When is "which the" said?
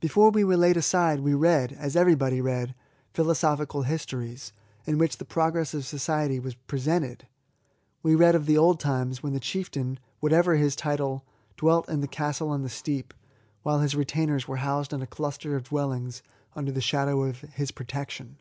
4.98-5.24